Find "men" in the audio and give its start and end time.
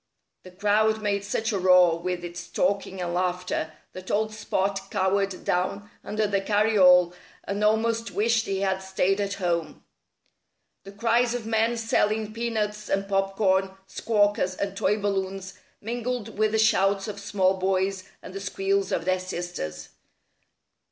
11.45-11.77